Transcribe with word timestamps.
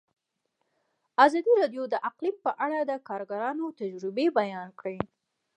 ازادي 1.25 1.51
راډیو 1.61 1.83
د 1.89 1.95
اقلیم 2.09 2.35
په 2.45 2.51
اړه 2.65 2.79
د 2.83 2.91
کارګرانو 3.07 3.65
تجربې 3.79 4.27
بیان 4.39 4.69
کړي. 4.79 4.99